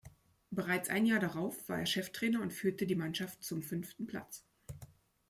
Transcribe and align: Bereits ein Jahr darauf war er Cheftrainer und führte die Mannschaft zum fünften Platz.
Bereits 0.49 0.89
ein 0.89 1.05
Jahr 1.05 1.19
darauf 1.19 1.69
war 1.69 1.77
er 1.77 1.85
Cheftrainer 1.85 2.41
und 2.41 2.53
führte 2.53 2.87
die 2.87 2.95
Mannschaft 2.95 3.43
zum 3.43 3.61
fünften 3.61 4.07
Platz. 4.07 4.43